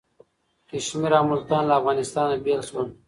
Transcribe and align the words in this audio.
کشمیر 0.69 1.13
او 1.19 1.25
ملتان 1.29 1.63
له 1.67 1.73
افغانستان 1.79 2.25
نه 2.31 2.37
بیل 2.43 2.61
شول. 2.67 2.87